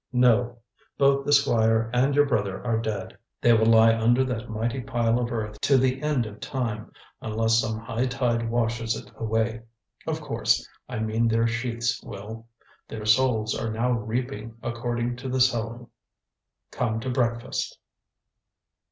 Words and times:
"No. 0.11 0.57
Both 0.97 1.25
the 1.27 1.31
Squire 1.31 1.91
and 1.93 2.15
your 2.15 2.25
brother 2.25 2.65
are 2.65 2.79
dead. 2.81 3.15
They 3.39 3.53
will 3.53 3.67
lie 3.67 3.93
under 3.95 4.23
that 4.23 4.49
mighty 4.49 4.81
pile 4.81 5.19
of 5.19 5.31
earth 5.31 5.61
to 5.61 5.77
the 5.77 6.01
end 6.01 6.25
of 6.25 6.39
time, 6.39 6.91
unless 7.21 7.59
some 7.61 7.77
high 7.79 8.07
tide 8.07 8.49
washes 8.49 8.95
it 8.95 9.11
away. 9.15 9.61
Of 10.07 10.19
course, 10.19 10.67
I 10.89 10.97
mean 10.97 11.27
their 11.27 11.45
sheaths 11.45 12.01
will. 12.01 12.47
Their 12.87 13.05
souls 13.05 13.53
are 13.55 13.69
now 13.71 13.91
reaping 13.91 14.57
according 14.63 15.17
to 15.17 15.29
the 15.29 15.39
sowing. 15.39 15.85
Come 16.71 16.99
to 17.01 17.11
breakfast." 17.11 17.77